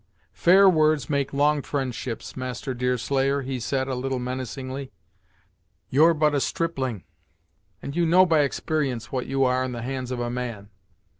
[0.33, 4.91] "Fair words make long friendships, Master Deerslayer," he said a little menacingly.
[5.91, 7.03] "You're but a stripling,
[7.83, 10.71] and you know by exper'ence what you are in the hands of a man.